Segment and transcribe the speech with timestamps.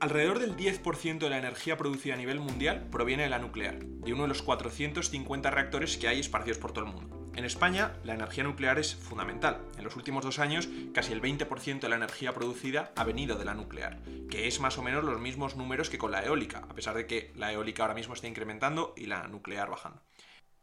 [0.00, 4.14] Alrededor del 10% de la energía producida a nivel mundial proviene de la nuclear, de
[4.14, 7.30] uno de los 450 reactores que hay esparcidos por todo el mundo.
[7.36, 9.60] En España, la energía nuclear es fundamental.
[9.76, 13.44] En los últimos dos años, casi el 20% de la energía producida ha venido de
[13.44, 14.00] la nuclear,
[14.30, 17.06] que es más o menos los mismos números que con la eólica, a pesar de
[17.06, 20.00] que la eólica ahora mismo está incrementando y la nuclear bajando.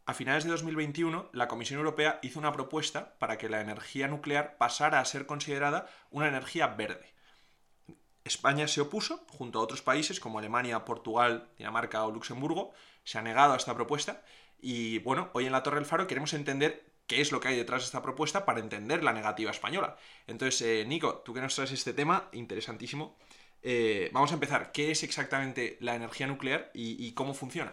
[0.04, 4.56] A finales de 2021, la Comisión Europea hizo una propuesta para que la energía nuclear
[4.58, 7.17] pasara a ser considerada una energía verde.
[8.28, 13.22] España se opuso, junto a otros países como Alemania, Portugal, Dinamarca o Luxemburgo, se ha
[13.22, 14.22] negado a esta propuesta
[14.60, 17.56] y bueno, hoy en la Torre del Faro queremos entender qué es lo que hay
[17.56, 19.96] detrás de esta propuesta para entender la negativa española.
[20.26, 23.16] Entonces, eh, Nico, tú que nos traes este tema, interesantísimo,
[23.62, 24.72] eh, vamos a empezar.
[24.72, 27.72] ¿Qué es exactamente la energía nuclear y, cómo funciona?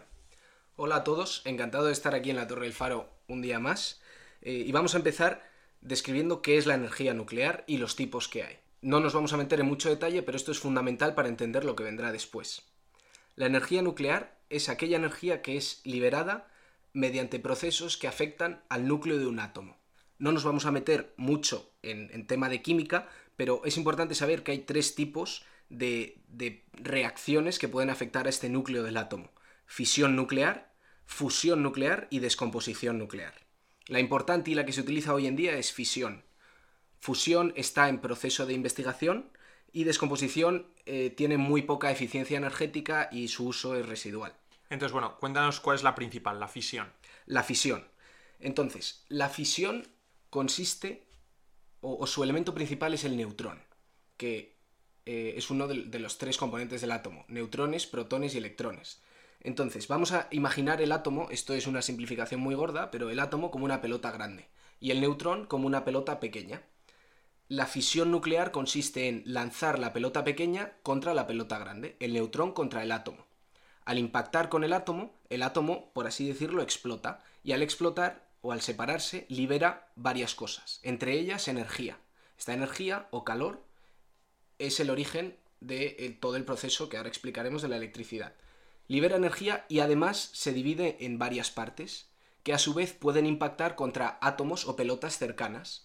[0.77, 4.01] Hola a todos, encantado de estar aquí en la Torre del Faro un día más.
[4.41, 5.49] Eh, y vamos a empezar
[5.81, 8.59] describiendo qué es la energía nuclear y los tipos que hay.
[8.81, 11.75] No nos vamos a meter en mucho detalle, pero esto es fundamental para entender lo
[11.75, 12.63] que vendrá después.
[13.35, 16.47] La energía nuclear es aquella energía que es liberada
[16.93, 19.77] mediante procesos que afectan al núcleo de un átomo.
[20.17, 24.53] No nos vamos a meter mucho en, tema de química, pero es importante saber que
[24.53, 26.21] hay tres tipos de,
[26.73, 29.31] reacciones que pueden afectar a este núcleo del átomo.
[29.65, 30.73] Fisión nuclear,
[31.05, 33.33] fusión nuclear y descomposición nuclear.
[33.87, 36.23] La importante y la que se utiliza hoy en día es fisión.
[37.05, 39.29] Fusión está en proceso de investigación
[39.71, 44.33] y descomposición eh, tiene muy poca eficiencia energética y su uso es residual.
[44.71, 46.91] Entonces, bueno, cuéntanos cuál es la principal, la fisión.
[47.27, 47.87] La fisión.
[48.39, 49.87] Entonces, la fisión
[50.31, 51.05] consiste,
[51.79, 53.61] o, su elemento principal es el neutrón,
[54.17, 54.57] que
[55.05, 59.03] eh, es uno de, los tres componentes del átomo, neutrones, protones y electrones.
[59.41, 63.51] Entonces, vamos a imaginar el átomo, esto es una simplificación muy gorda, pero el átomo
[63.51, 64.49] como una pelota grande
[64.79, 66.63] y el neutrón como una pelota pequeña.
[67.47, 72.53] La fisión nuclear consiste en lanzar la pelota pequeña contra la pelota grande, el neutrón
[72.53, 73.27] contra el átomo.
[73.85, 78.51] Al impactar con el átomo, el átomo, por así decirlo, explota, y al explotar o
[78.51, 81.99] al separarse libera varias cosas, entre ellas energía.
[82.35, 83.63] Esta energía o calor
[84.57, 88.33] es el origen de eh, todo el proceso que ahora explicaremos de la electricidad.
[88.87, 92.09] Libera energía y además se divide en varias partes,
[92.41, 95.84] que a su vez pueden impactar contra átomos o pelotas cercanas.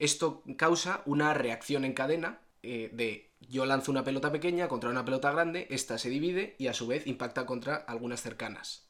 [0.00, 5.04] Esto causa una reacción en cadena eh, de yo lanzo una pelota pequeña contra una
[5.04, 8.88] pelota grande, esta se divide y a su vez impacta contra algunas cercanas.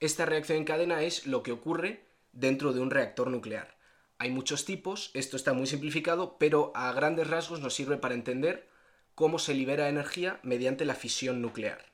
[0.00, 3.78] Esta reacción en cadena es lo que ocurre dentro de un reactor nuclear.
[4.18, 8.68] Hay muchos tipos, esto está muy simplificado, pero a grandes rasgos nos sirve para entender
[9.14, 11.86] cómo se libera energía mediante la fisión nuclear.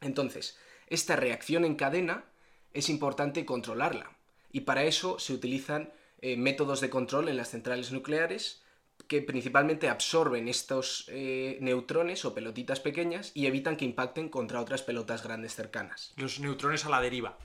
[0.00, 0.58] Entonces,
[0.88, 2.24] esta reacción en cadena
[2.72, 4.10] es importante controlarla,
[4.50, 5.92] y para eso se utilizan
[6.22, 8.62] eh, métodos de control en las centrales nucleares
[9.08, 14.82] que principalmente absorben estos eh, neutrones o pelotitas pequeñas y evitan que impacten contra otras
[14.82, 16.12] pelotas grandes cercanas.
[16.16, 17.38] Los neutrones a la deriva.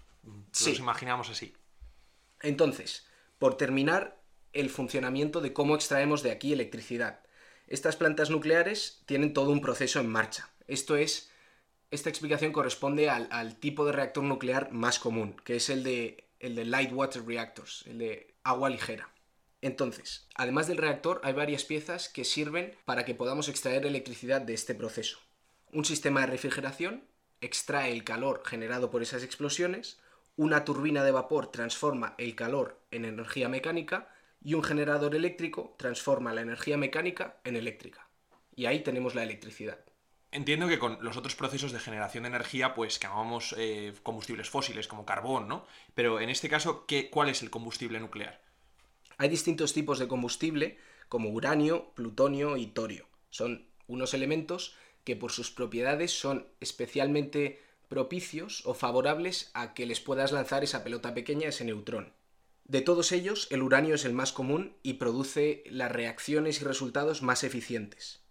[0.52, 0.72] Sí.
[0.72, 1.54] Los imaginamos así.
[2.42, 3.08] Entonces,
[3.40, 4.22] por terminar,
[4.54, 7.22] el funcionamiento de cómo extraemos de aquí electricidad.
[7.68, 10.50] Estas plantas nucleares tienen todo un proceso en marcha.
[10.68, 11.32] Esto es,
[11.92, 16.30] esta explicación corresponde al, al tipo de reactor nuclear más común, que es el de,
[16.40, 19.10] el de light water reactors, el de agua ligera.
[19.62, 24.54] Entonces, además del reactor, hay varias piezas que sirven para que podamos extraer electricidad de
[24.54, 25.18] este proceso.
[25.74, 27.04] Un sistema de refrigeración
[27.42, 30.00] extrae el calor generado por esas explosiones,
[30.38, 34.14] una turbina de vapor transforma el calor en energía mecánica
[34.44, 38.08] y un generador eléctrico transforma la energía mecánica en eléctrica.
[38.56, 39.80] Y ahí tenemos la electricidad.
[40.36, 44.86] Entiendo que con los otros procesos de generación de energía, pues quemamos eh, combustibles fósiles
[44.86, 45.66] como carbón, ¿no?
[45.94, 48.42] Pero en este caso, ¿qué, ¿cuál es el combustible nuclear?
[49.18, 53.08] Hay distintos tipos de combustible, como uranio, plutonio y torio.
[53.30, 54.76] Son unos elementos
[55.06, 60.84] que por sus propiedades son especialmente propicios o favorables a que les puedas lanzar esa
[60.84, 62.12] pelota pequeña, ese neutrón.
[62.66, 67.22] De todos ellos, el uranio es el más común y produce las reacciones y resultados
[67.22, 68.25] más eficientes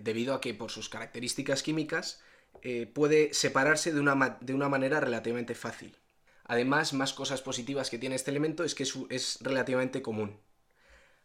[0.00, 2.20] debido a que por sus características químicas
[2.62, 5.96] eh, puede separarse de una, de una, manera relativamente fácil.
[6.44, 10.38] Además, más cosas positivas que tiene este elemento es que es, relativamente común.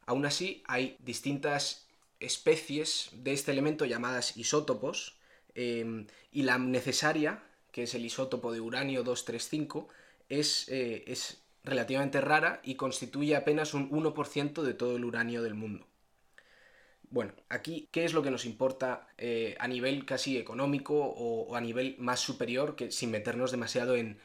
[0.05, 1.87] Aún así, hay distintas
[2.19, 5.17] especies de este elemento llamadas isótopos,
[5.55, 9.87] em, y la necesaria, que es el isótopo de uranio 235,
[10.29, 15.55] es, eh, es relativamente rara y constituye apenas un 1% de todo el uranio del
[15.55, 15.88] mundo.
[17.11, 21.61] Bueno, aquí, ¿qué es lo que nos importa eh, a nivel casi económico o, a
[21.61, 24.19] nivel más superior, que sin meternos demasiado en,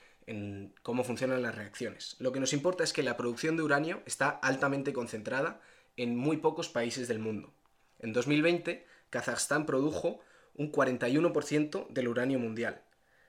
[0.82, 2.16] cómo funcionan las reacciones?
[2.18, 5.60] Lo que nos importa es que la producción de uranio está altamente concentrada
[5.96, 7.54] en muy pocos países del mundo.
[8.00, 10.20] En 2020, Kazajstán produjo
[10.54, 12.82] un 41% del uranio mundial,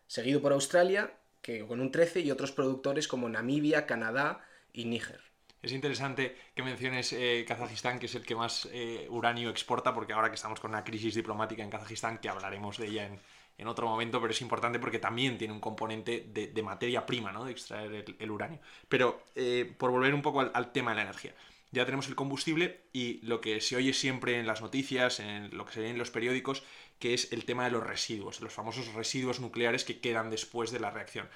[0.08, 5.22] seguido por Australia, que con un 13%, y otros productores como Namibia, Canadá y Níger.
[5.66, 10.14] Es interesante que menciones eh, Kazajistán, que es el que más eh, uranio exporta, porque
[10.14, 13.10] ahora que estamos con una crisis diplomática en Kazajistán, que hablaremos de ella
[13.58, 17.46] en, otro momento, pero es importante porque también tiene un componente de, materia prima, ¿no?
[17.46, 18.60] De extraer el, uranio.
[18.88, 21.34] Pero eh, por volver un poco al, tema de la energía.
[21.72, 25.66] Ya tenemos el combustible y lo que se oye siempre en las noticias, en lo
[25.66, 26.62] que se ve en los periódicos,
[27.00, 30.80] que es el tema de los residuos, los famosos residuos nucleares que quedan después de
[30.80, 31.28] la reacción.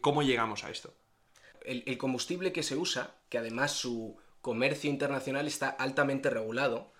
[0.00, 0.94] ¿Cómo llegamos a esto?
[1.64, 6.92] El, combustible que se usa, que además su comercio internacional está altamente regulado,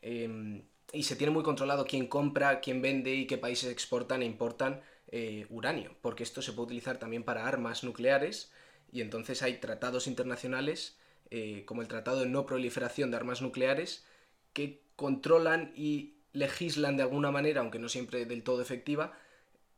[0.00, 4.26] em, y se tiene muy controlado quién compra, quién vende y qué países exportan e
[4.26, 8.52] importan eh, uranio, porque esto se puede utilizar también para armas nucleares
[8.92, 10.96] y entonces hay tratados internacionales
[11.30, 14.04] eh, como el Tratado de No Proliferación de Armas Nucleares
[14.52, 19.18] que controlan y legislan de alguna manera, aunque no siempre del todo efectiva,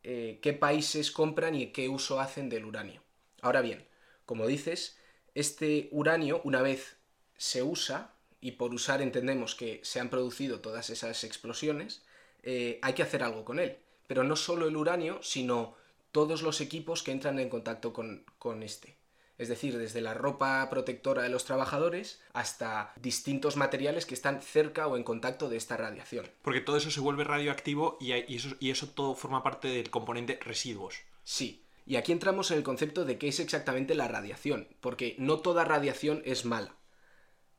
[0.02, 3.02] eh, qué países compran y qué uso hacen del uranio.
[3.40, 3.86] Ahora bien,
[4.26, 4.96] como dices,
[5.34, 6.96] este uranio, una vez
[7.36, 12.02] se usa, y por usar entendemos que se han producido todas esas explosiones,
[12.42, 13.78] eh, hay que hacer algo con él.
[14.06, 15.76] Pero no solo el uranio, sino
[16.12, 18.96] todos los equipos que entran en contacto con, con este.
[19.36, 24.86] Es decir, desde la ropa protectora de los trabajadores hasta distintos materiales que están cerca
[24.86, 26.30] o en contacto de esta radiación.
[26.42, 30.38] Porque todo eso se vuelve radioactivo y, eso, y eso todo forma parte del componente
[30.40, 31.00] residuos.
[31.24, 35.40] Sí, y aquí entramos en el concepto de qué es exactamente la radiación, porque no
[35.40, 36.74] toda radiación es mala.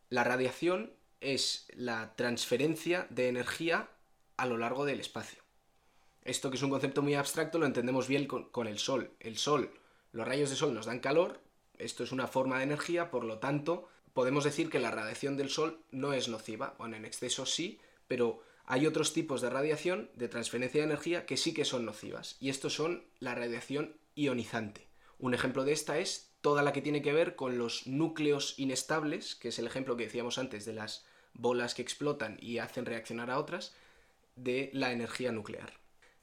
[0.09, 3.89] La radiación es la transferencia de energía
[4.37, 5.43] a lo largo del espacio.
[6.23, 9.11] Esto que es un concepto muy abstracto lo entendemos bien con, el sol.
[9.19, 9.71] El sol,
[10.11, 11.39] los rayos de sol nos dan calor,
[11.77, 15.49] esto es una forma de energía, por lo tanto, podemos decir que la radiación del
[15.49, 20.27] sol no es nociva, bueno, en exceso sí, pero hay otros tipos de radiación, de
[20.27, 24.87] transferencia de energía, que sí que son nocivas, y estos son la radiación ionizante.
[25.19, 29.35] Un ejemplo de esta es toda la que tiene que ver con los núcleos inestables,
[29.35, 33.29] que es el ejemplo que decíamos antes de las bolas que explotan y hacen reaccionar
[33.29, 33.73] a otras,
[34.35, 35.73] de la energía nuclear.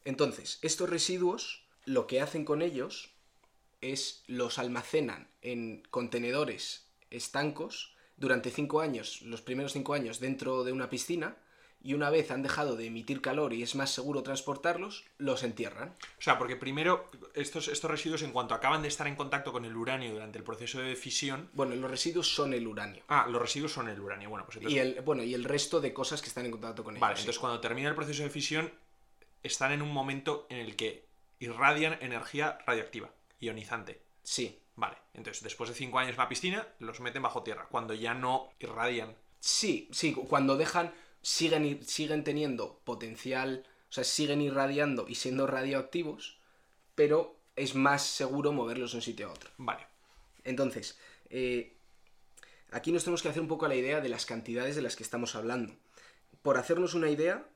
[0.05, 3.11] Entonces, estos residuos, lo que hacen con ellos
[3.81, 10.73] es los almacenan en contenedores estancos durante cinco años, los primeros cinco años dentro de
[10.73, 11.37] una piscina,
[11.83, 15.97] y una vez han dejado de emitir calor y es más seguro transportarlos, los entierran.
[16.19, 19.65] O sea, porque primero estos, estos residuos, en cuanto acaban de estar en contacto con
[19.65, 21.51] el uranio durante el proceso de fisión...
[21.55, 23.03] Bueno, los residuos son el uranio.
[23.09, 24.31] Ah, los residuos son el uranio.
[24.31, 24.77] Bueno, pues entonces...
[24.77, 27.01] Y el, bueno, y el resto de cosas que están en contacto con ellos.
[27.01, 28.71] Vale, entonces cuando termina el proceso de fisión,
[29.43, 31.05] están en un momento en el que
[31.41, 34.01] irradian energía radioactiva, ionizante.
[34.23, 34.59] Sí.
[34.75, 38.15] Vale, entonces después de cinco años en la piscina, los meten bajo tierra, cuando ya
[38.15, 39.15] no irradian.
[39.39, 46.39] Sí, sí, cuando dejan siguen, siguen teniendo potencial, o sea, siguen irradiando y siendo radioactivos,
[46.95, 49.51] pero es más seguro moverlos de un sitio a otro.
[49.57, 49.87] Vale.
[50.45, 50.99] Entonces,
[51.31, 51.77] eh,
[52.71, 55.05] aquí nos tenemos que hacer un poco la idea de las cantidades de las que
[55.05, 55.75] estamos hablando.
[56.43, 57.47] Por hacernos una idea,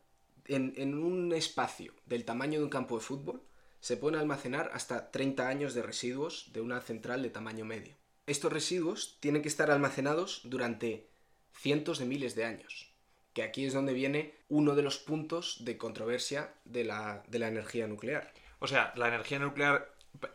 [0.46, 3.42] en, en, un espacio del tamaño de un campo de fútbol
[3.80, 7.96] se pueden almacenar hasta 30 años de residuos de una central de tamaño medio.
[8.26, 11.08] Estos residuos tienen que estar almacenados durante
[11.52, 12.95] cientos de miles de años
[13.36, 18.32] que aquí es donde viene uno de los puntos de controversia de la, energía nuclear.
[18.60, 19.92] O sea, la energía nuclear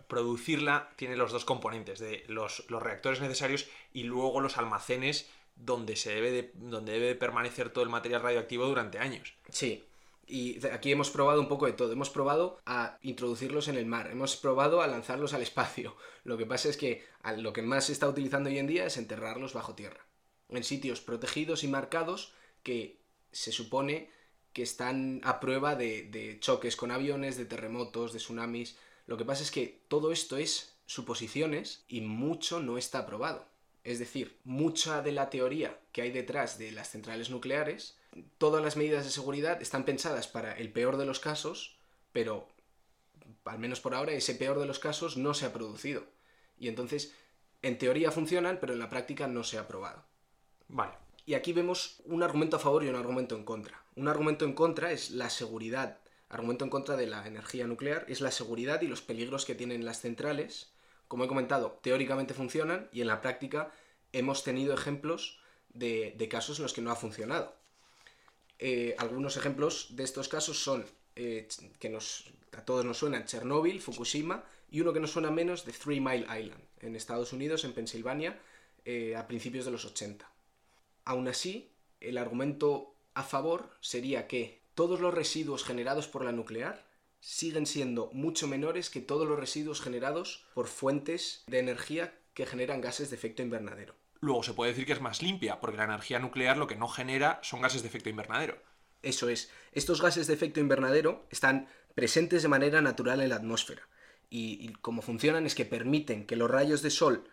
[0.08, 6.13] producirla tiene los dos componentes, de los, reactores necesarios y luego los almacenes donde, se
[6.13, 9.34] debe de, donde debe permanecer todo el material radioactivo durante años.
[9.50, 9.84] Sí,
[10.27, 11.91] y aquí hemos probado un poco de todo.
[11.91, 15.98] Hemos probado a introducirlos en el mar, hemos probado a lanzarlos al espacio.
[16.24, 17.03] Lo que pasa es que
[17.38, 20.05] lo que más se está utilizando hoy en día es enterrarlos bajo tierra,
[20.50, 23.00] en sitios protegidos y marcados que
[23.32, 24.10] se supone
[24.53, 28.77] que están a prueba de, choques con aviones, de terremotos, de tsunamis.
[29.08, 33.46] Lo que pasa es que todo esto es suposiciones y mucho no está aprobado.
[33.84, 37.98] Es decir, mucha de la teoría que hay detrás de las centrales nucleares,
[38.38, 41.77] todas las medidas de seguridad están pensadas para el peor de los casos,
[42.12, 42.48] pero
[43.46, 46.03] al menos por ahora ese peor de los casos no se ha producido.
[46.60, 47.15] Y entonces,
[47.62, 50.03] en teoría funcionan, pero en la práctica no se ha probado.
[50.68, 50.94] Vale.
[51.31, 53.81] Y aquí vemos un argumento a favor y un argumento en contra.
[53.95, 56.00] Un argumento en contra es la seguridad.
[56.27, 59.85] Argumento en contra de la energía nuclear es la seguridad y los peligros que tienen
[59.85, 60.73] las centrales.
[61.07, 63.71] Como he comentado, teóricamente funcionan y en la práctica
[64.11, 65.39] hemos tenido ejemplos
[65.73, 67.55] de, casos en los que no ha funcionado.
[68.59, 70.85] Eh, algunos ejemplos de estos casos son
[71.15, 71.47] eh,
[71.79, 71.97] que
[72.57, 76.27] a todos nos suenan Chernóbil, Fukushima y uno que nos suena menos de Three Mile
[76.27, 78.38] Island, en Estados Unidos, en Pensilvania,
[78.83, 80.29] eh, a principios de los 80.
[81.05, 86.86] Aún así, el argumento a favor sería que todos los residuos generados por la nuclear
[87.20, 92.81] siguen siendo mucho menores que todos los residuos generados por fuentes de energía que generan
[92.81, 93.96] gases de efecto invernadero.
[94.22, 96.88] Luego se puede decir que es más limpia, porque la energía nuclear lo que no
[96.88, 98.58] genera son gases de efecto invernadero.
[99.01, 99.51] Eso es.
[99.72, 103.81] Estos gases de efecto invernadero están presentes de manera natural en la atmósfera.
[104.29, 107.25] Y, como funcionan es que permiten que los rayos de sol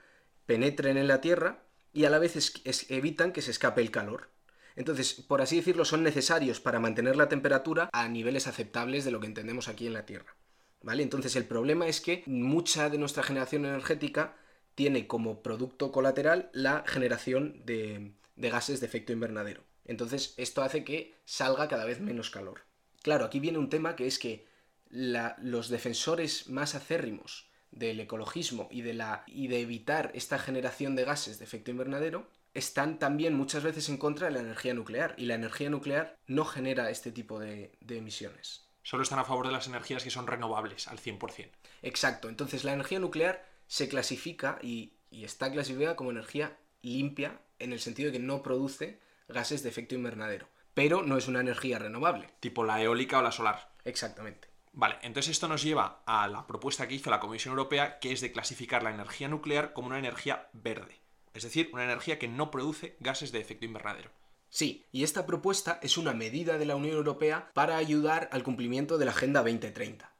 [0.47, 2.53] penetren en la Tierra y a la vez
[2.89, 4.31] evitan que se escape el calor.
[4.77, 9.19] Entonces, por así decirlo, son necesarios para mantener la temperatura a niveles aceptables de lo
[9.19, 10.37] que entendemos aquí en la Tierra.
[10.83, 11.03] ¿Vale?
[11.03, 14.37] Entonces, el problema es que mucha de nuestra generación energética
[14.77, 19.65] tiene como producto colateral la generación de, gases de efecto invernadero.
[19.85, 22.61] Entonces, esto hace que salga cada vez menos calor.
[23.03, 24.47] Claro, aquí viene un tema que es que
[24.91, 31.05] los defensores más acérrimos del ecologismo y de, la, y de evitar esta generación de
[31.05, 35.27] gases de efecto invernadero están también muchas veces en contra de la energía nuclear y
[35.27, 38.67] la energía nuclear no genera este tipo de, emisiones.
[38.83, 41.51] Solo están a favor de las energías que son renovables al 100%.
[41.83, 47.81] Exacto, entonces la energía nuclear se clasifica y, está clasificada como energía limpia en el
[47.81, 52.29] sentido de que no produce gases de efecto invernadero, pero no es una energía renovable.
[52.41, 53.73] Tipo la eólica o la solar.
[53.85, 54.48] Exactamente.
[54.79, 58.21] Vale, entonces esto nos lleva a la propuesta que hizo la Comisión Europea, que es
[58.21, 61.01] de clasificar la energía nuclear como una energía verde
[61.39, 64.11] es decir, una energía que no produce gases de efecto invernadero.
[64.51, 68.99] Sí, y esta propuesta es una medida de la Unión Europea para ayudar al cumplimiento
[68.99, 70.13] de la Agenda 2030.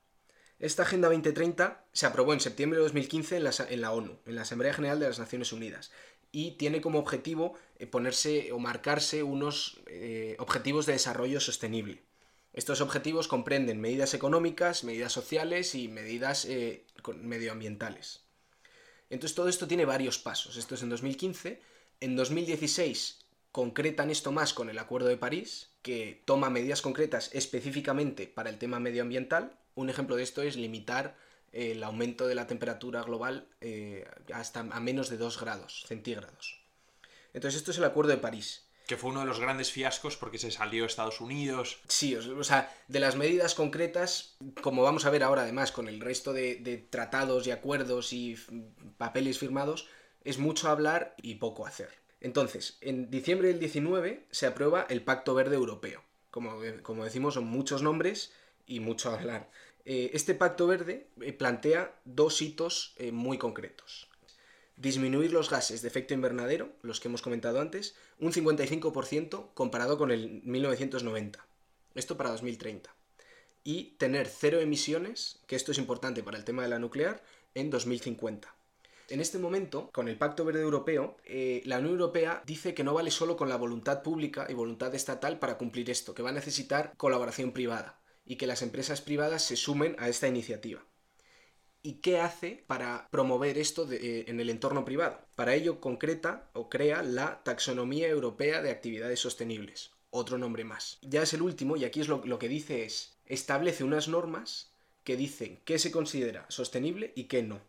[0.59, 4.75] Esta Agenda 2030 se aprobó en septiembre de 2015 en la, ONU, en la Asamblea
[4.75, 5.91] General de las Naciones Unidas,
[6.31, 12.05] y tiene como objetivo eh, ponerse o marcarse unos eh, objetivos de desarrollo sostenible.
[12.53, 16.87] Estos objetivos comprenden medidas económicas, medidas sociales y medidas eh,
[17.21, 18.23] medioambientales.
[19.11, 20.57] Entonces todo esto tiene varios pasos.
[20.57, 21.61] Esto es en 2015.
[22.01, 23.19] En 2016
[23.53, 28.59] concretan esto más con el Acuerdo de París, que toma medidas concretas específicamente para el
[28.59, 29.59] tema medioambiental.
[29.75, 31.17] Un ejemplo de esto es limitar
[31.53, 36.61] eh, el aumento de la temperatura global eh, hasta a menos de 2 grados centígrados.
[37.33, 40.39] Entonces esto es el Acuerdo de París que fue uno de los grandes fiascos porque
[40.39, 41.79] se salió Estados Unidos.
[41.89, 46.01] Sí, o sea, de las medidas concretas, como vamos a ver ahora además con el
[46.01, 48.37] resto de, tratados y acuerdos y
[48.97, 49.87] papeles firmados,
[50.25, 51.91] es mucho hablar y poco hacer.
[52.23, 56.03] Entonces, en diciembre del 19 se aprueba el Pacto Verde Europeo.
[56.31, 58.33] Como, como decimos, son muchos nombres
[58.67, 59.51] y mucho hablar.
[59.85, 64.09] Eh, este Pacto Verde eh, plantea dos hitos eh, muy concretos
[64.79, 70.11] disminuir los gases de efecto invernadero, los que hemos comentado antes, un 55% comparado con
[70.11, 71.45] el 1990.
[71.95, 72.95] Esto para 2030.
[73.65, 77.23] Y tener cero emisiones, que esto es importante para el tema de la nuclear,
[77.55, 78.55] en 2050.
[79.09, 82.95] En este momento, con el Pacto Verde Europeo, eh, la Unión Europea dice que no
[82.95, 86.35] vale solo con la voluntad pública y voluntad estatal para cumplir esto, que va a
[86.35, 90.85] necesitar colaboración privada y que las empresas privadas se sumen a esta iniciativa
[91.83, 95.21] y qué hace para promover esto eh, en el entorno privado.
[95.35, 100.99] Para ello concreta o crea la Taxonomía Europea de Actividades Sostenibles, otro nombre más.
[101.03, 104.73] Ya es el último y aquí es lo, lo que dice es, establece unas normas
[105.05, 107.61] que dicen qué se considera sostenible y qué no.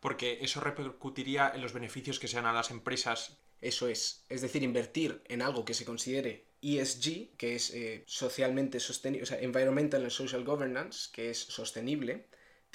[0.00, 3.36] Porque eso repercutiría en los beneficios que sean a las empresas.
[3.60, 8.80] Eso es, es decir, invertir en algo que se considere ESG, que es eh, socialmente
[8.80, 12.26] sostenible, o sea, Environmental and Social Governance, que es sostenible,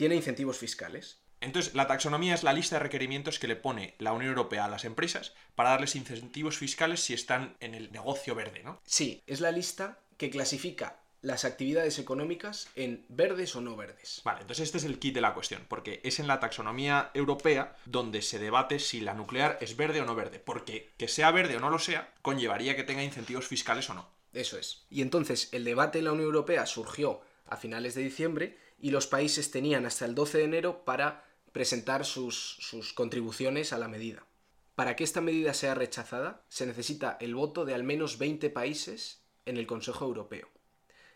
[0.01, 1.19] tiene incentivos fiscales.
[1.41, 4.67] Entonces, la taxonomía es la lista de requerimientos que le pone la Unión Europea a
[4.67, 8.81] las empresas para darles incentivos fiscales si están en el negocio verde, ¿no?
[8.83, 14.23] Sí, es la lista que clasifica las actividades económicas en verdes o no verdes.
[14.25, 17.75] Vale, entonces este es el kit de la cuestión, porque es en la taxonomía europea
[17.85, 21.57] donde se debate si la nuclear es verde o no verde, porque que sea verde
[21.57, 24.09] o no lo sea conllevaría que tenga incentivos fiscales o no.
[24.33, 24.83] Eso es.
[24.89, 29.07] Y entonces el debate en la Unión Europea surgió a finales de diciembre y los
[29.07, 34.25] países tenían hasta el 12 de enero para presentar sus, contribuciones a la medida.
[34.75, 39.21] Para que esta medida sea rechazada, se necesita el voto de al menos 20 países
[39.45, 40.49] en el Consejo Europeo.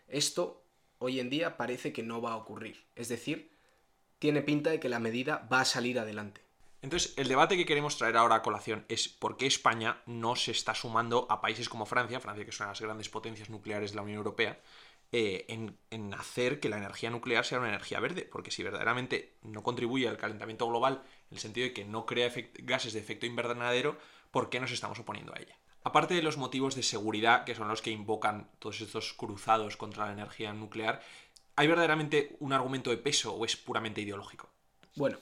[0.06, 0.64] Esto
[0.98, 3.50] hoy en día parece que no va a ocurrir, es decir,
[4.18, 6.40] tiene pinta de que la medida va a salir adelante.
[6.82, 10.52] Entonces, el debate que queremos traer ahora a colación es por qué España no se
[10.52, 13.90] está sumando a países como Francia, Francia que es una de las grandes potencias nucleares
[13.90, 14.60] de la Unión Europea,
[15.12, 19.62] eh, en, hacer que la energía nuclear sea una energía verde, porque si verdaderamente no
[19.62, 23.98] contribuye al calentamiento global, en el sentido de que no crea gases de efecto invernadero,
[24.30, 25.56] ¿por qué nos estamos oponiendo a ella?
[25.84, 30.06] Aparte de los motivos de seguridad, que son los que invocan todos estos cruzados contra
[30.06, 31.00] la energía nuclear,
[31.54, 34.50] ¿hay verdaderamente un argumento de peso o es puramente ideológico?
[34.96, 35.18] Bueno,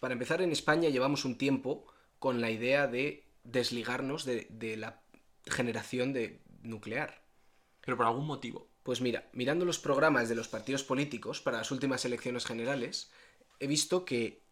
[0.00, 1.86] para empezar, en España llevamos un tiempo
[2.18, 5.00] con la idea de desligarnos de, de la
[5.46, 7.22] generación de nuclear.
[7.80, 8.71] Pero por algún motivo.
[8.82, 13.10] Pues mira, mirando los programas de los partidos políticos para las últimas elecciones generales,
[13.60, 14.42] he visto que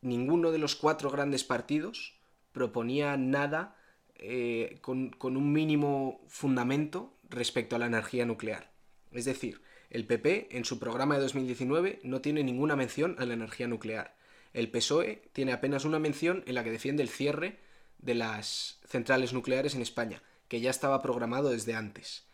[0.00, 2.14] ninguno de los cuatro grandes partidos
[2.52, 3.76] proponía nada
[4.14, 8.70] eh, con, con un mínimo fundamento respecto a la energía nuclear.
[9.10, 9.60] Es decir,
[9.90, 14.16] el PP en su programa de 2019 no tiene ninguna mención a la energía nuclear.
[14.52, 17.58] El PSOE tiene apenas una mención en la que defiende el cierre
[17.98, 22.27] de las centrales nucleares en España, que ya estaba programado desde antes.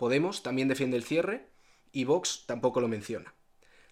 [0.00, 1.50] Podemos también defiende el cierre
[1.92, 3.34] y Vox tampoco lo menciona.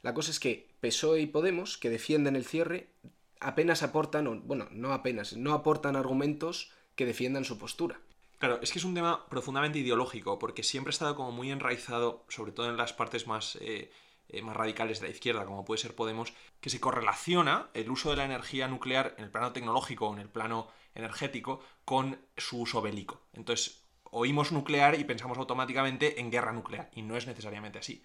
[0.00, 2.94] La cosa es que PSOE y Podemos, que defienden el cierre,
[3.40, 8.00] apenas aportan, bueno, no apenas, no aportan argumentos que defiendan su postura.
[8.38, 12.24] Claro, es que es un tema profundamente ideológico, porque siempre ha estado como muy enraizado,
[12.30, 13.90] sobre todo en las partes más, eh,
[14.30, 18.08] eh, más radicales de la izquierda, como puede ser Podemos, que se correlaciona el uso
[18.08, 22.62] de la energía nuclear en el plano tecnológico o en el plano energético con su
[22.62, 23.20] uso bélico.
[23.34, 28.04] Entonces, oímos nuclear y pensamos automáticamente en guerra nuclear, y no es necesariamente así.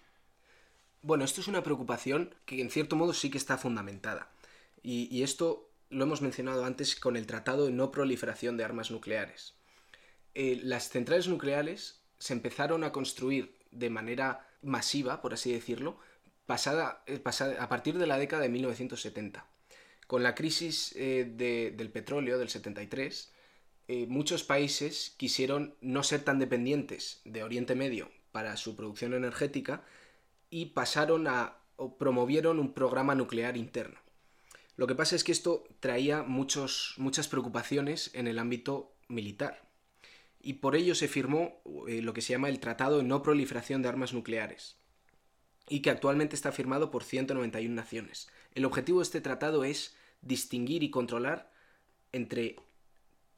[1.02, 4.30] Bueno, esto es una preocupación que en cierto modo sí que está fundamentada.
[4.82, 9.54] Y, esto lo hemos mencionado antes con el Tratado de No Proliferación de Armas Nucleares.
[10.34, 15.98] Eh, las centrales nucleares se empezaron a construir de manera masiva, por así decirlo,
[16.46, 17.22] pasada, eh,
[17.58, 19.46] a partir de la década de 1970.
[20.06, 21.24] Con la crisis eh,
[21.76, 23.32] del petróleo del 73,
[24.08, 29.84] muchos países quisieron no ser tan dependientes de Oriente Medio para su producción energética
[30.50, 33.98] y pasaron a o promovieron un programa nuclear interno.
[34.76, 39.68] Lo que pasa es que esto traía muchos, muchas preocupaciones en el ámbito militar
[40.40, 43.82] y por ello se firmó eh, lo que se llama el Tratado de No Proliferación
[43.82, 44.76] de Armas Nucleares,
[45.68, 48.28] y que actualmente está firmado por 191 naciones.
[48.54, 51.50] El objetivo de este tratado es distinguir y controlar
[52.12, 52.56] entre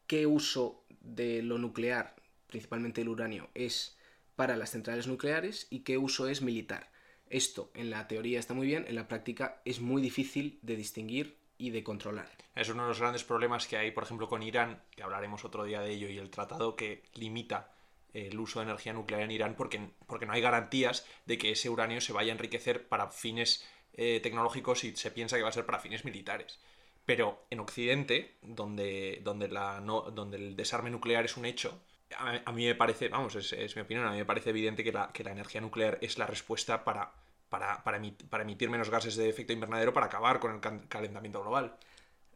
[0.06, 3.96] qué uso de lo nuclear, principalmente el uranio, es
[4.34, 6.90] para las centrales nucleares y qué uso es militar.
[7.28, 11.36] Esto en la teoría está muy bien, en la práctica es muy difícil de distinguir
[11.58, 12.30] y de controlar.
[12.54, 15.64] Es uno de los grandes problemas que hay, por ejemplo, con Irán, que hablaremos otro
[15.64, 17.72] día de ello, y el tratado que limita
[18.12, 21.68] el uso de energía nuclear en Irán porque, porque no hay garantías de que ese
[21.68, 25.52] uranio se vaya a enriquecer para fines eh, tecnológicos y se piensa que va a
[25.52, 26.58] ser para fines militares.
[27.06, 31.80] Pero en Occidente, donde, donde, la, no, donde el desarme nuclear es un hecho,
[32.18, 34.92] a, mí me parece, vamos, es, es, mi opinión, a mí me parece evidente que
[34.92, 37.12] la, que la energía nuclear es la respuesta para
[37.48, 41.76] para, emitir, menos gases de efecto invernadero para acabar con el calentamiento global.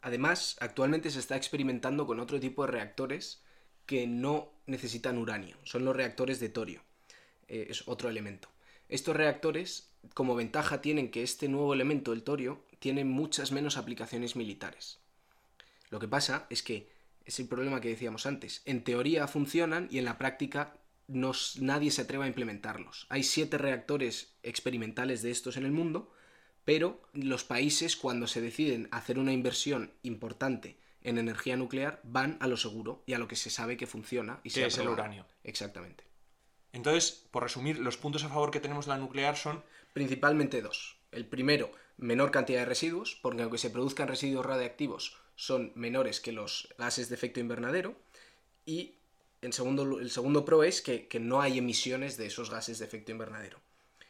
[0.03, 3.43] Además, actualmente se está experimentando con otro tipo de reactores
[3.87, 6.83] que no necesitan uranio, son los reactores de torio,
[7.49, 8.49] eh, es otro elemento.
[8.89, 14.35] Estos reactores, como ventaja, tienen que este nuevo elemento, el torio, tiene muchas menos aplicaciones
[14.35, 14.99] militares.
[15.90, 16.90] Lo que pasa es que
[17.25, 18.62] es el problema que decíamos antes.
[18.64, 20.75] En teoría funcionan y en la práctica
[21.07, 23.07] nadie se atreva a implementarlos.
[23.09, 26.12] Hay siete reactores experimentales de estos en el mundo,
[26.64, 32.47] pero los países cuando se deciden hacer una inversión importante en energía nuclear van a
[32.47, 35.27] lo seguro y a lo que se sabe que funciona y se es el uranio.
[35.45, 36.05] Exactamente.
[36.73, 40.99] Entonces, por resumir, los puntos a favor que tenemos de la nuclear son principalmente dos.
[41.11, 46.33] El primero, menor cantidad de residuos, porque aunque se produzcan residuos radiactivos, son menores que
[46.33, 47.95] los gases de efecto invernadero.
[48.67, 48.95] Y
[49.51, 53.59] segundo, el segundo pro es que, no hay emisiones de esos gases de efecto invernadero.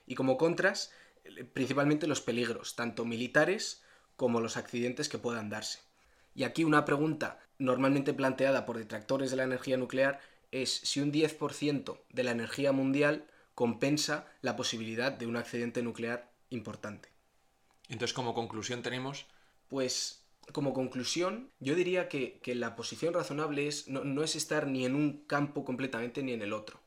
[0.06, 0.92] Y como contras,
[1.24, 3.82] eh, principalmente los peligros, tanto militares
[4.16, 5.80] como los accidentes que puedan darse.
[6.34, 10.20] Y aquí una pregunta normalmente planteada por detractores de la energía nuclear
[10.52, 16.30] es si un 10% de la energía mundial compensa la posibilidad de un accidente nuclear
[16.50, 17.10] importante.
[17.90, 19.26] Entonces, como conclusión tenemos...
[19.68, 24.94] Pues como conclusión, yo diría que, la posición razonable es, no, es estar ni en
[24.94, 26.80] un campo completamente ni en el otro.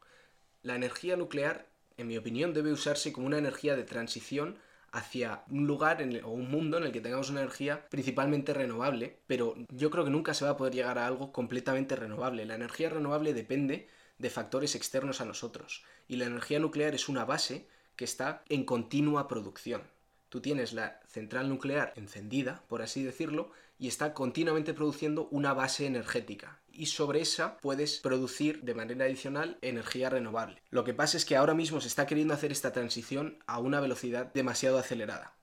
[0.64, 4.58] La energía nuclear, en mi opinión, debe usarse como una energía de transición
[4.92, 9.56] hacia un lugar o un mundo en el que tengamos una energía principalmente renovable, pero
[9.70, 12.46] yo creo que nunca se va a poder llegar a algo completamente renovable.
[12.46, 13.88] La energía renovable depende
[14.20, 18.66] de factores externos a nosotros y la energía nuclear es una base que está en
[18.66, 19.93] continua producción
[20.34, 25.86] tú tienes la central nuclear encendida, por así decirlo, y está continuamente produciendo una base
[25.86, 26.60] energética.
[26.72, 30.64] Y sobre esa puedes producir de manera adicional energía renovable.
[30.72, 33.80] Lo que pasa es que ahora mismo se está queriendo hacer esta transición a una
[33.80, 35.36] velocidad demasiado acelerada.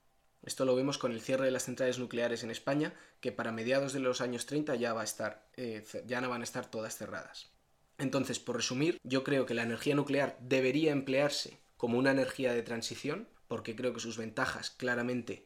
[0.43, 3.93] Esto lo vemos con el cierre de las centrales nucleares en España, que para mediados
[3.93, 6.97] de los años 30 ya, va a estar, eh, ya no van a estar todas
[6.97, 7.53] cerradas.
[7.97, 12.65] Entonces, por resumir, yo creo que la energía nuclear debería emplearse como una energía de
[12.65, 15.45] transición, porque creo que sus ventajas claramente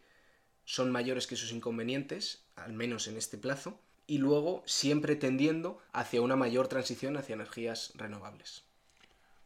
[0.67, 6.21] son mayores que sus inconvenientes, al menos en este plazo, y luego siempre tendiendo hacia
[6.21, 8.65] una mayor transición hacia energías renovables.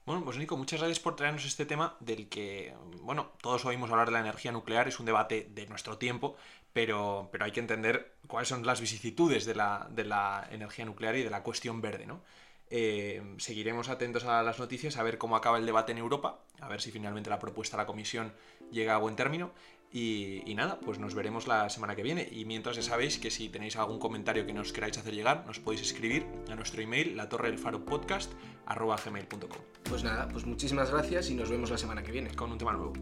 [0.06, 4.08] Bueno, pues Nico, muchas gracias por traernos este tema del que, bueno, todos oímos hablar
[4.08, 6.34] de la energía nuclear, es un debate de nuestro tiempo,
[6.72, 11.14] pero, pero hay que entender cuáles son las vicisitudes de la, de la energía nuclear
[11.14, 12.24] y de la cuestión verde, ¿no?
[12.70, 16.68] Eh, seguiremos atentos a las noticias, a ver cómo acaba el debate en Europa, a
[16.68, 18.32] ver si finalmente la propuesta de la Comisión
[18.70, 19.52] llega a buen término.
[19.90, 22.28] Y, y, nada, pues nos veremos la semana que viene.
[22.30, 25.60] Y mientras ya sabéis que si tenéis algún comentario que nos queráis hacer llegar, nos
[25.60, 28.30] podéis escribir a nuestro email, la torre del faro podcast,
[28.66, 29.62] arroba gmail.com.
[29.84, 32.34] Pues nada, pues muchísimas gracias y nos vemos la semana que viene.
[32.34, 32.92] Con un tema nuevo.